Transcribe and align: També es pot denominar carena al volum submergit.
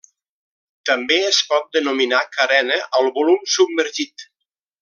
També 0.89 1.17
es 1.25 1.41
pot 1.51 1.69
denominar 1.77 2.23
carena 2.39 2.81
al 3.01 3.15
volum 3.19 3.47
submergit. 3.61 4.31